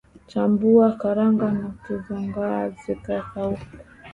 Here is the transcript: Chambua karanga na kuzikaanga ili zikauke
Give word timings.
Chambua 0.29 0.87
karanga 1.01 1.47
na 1.51 1.67
kuzikaanga 1.81 2.43
ili 2.67 2.75
zikauke 2.85 3.67